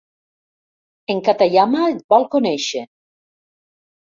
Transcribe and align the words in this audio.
En 1.15 1.21
Katayama 1.27 1.83
et 1.91 2.01
vol 2.15 2.27
conèixer! 2.37 2.85